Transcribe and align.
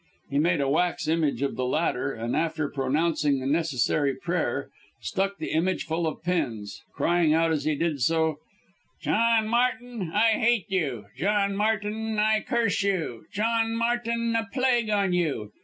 He 0.31 0.39
made 0.39 0.61
a 0.61 0.67
wax 0.67 1.07
image 1.07 1.43
of 1.43 1.55
the 1.55 1.63
latter, 1.63 2.11
and 2.11 2.35
after 2.35 2.67
pronouncing 2.67 3.39
the 3.39 3.45
necessary 3.45 4.15
prayer, 4.15 4.71
stuck 4.99 5.37
the 5.37 5.51
image 5.51 5.83
full 5.85 6.07
of 6.07 6.23
pins, 6.23 6.81
crying 6.95 7.35
out 7.35 7.51
as 7.51 7.65
he 7.65 7.75
did 7.75 8.01
so 8.01 8.39
"John 8.99 9.47
Martin, 9.47 10.11
I 10.11 10.39
hate 10.39 10.71
you. 10.71 11.05
John 11.15 11.55
Martin, 11.55 12.17
I 12.17 12.39
curse 12.39 12.81
you. 12.81 13.25
John 13.31 13.75
Martin, 13.75 14.35
a 14.35 14.47
plague 14.51 14.89
on 14.89 15.13
you." 15.13 15.51